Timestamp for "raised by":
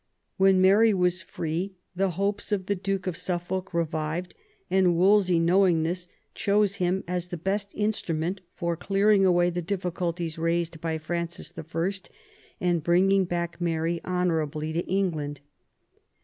10.39-10.97